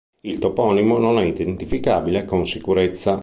[0.21, 3.19] Il toponimo non è identificabile con sicurezza.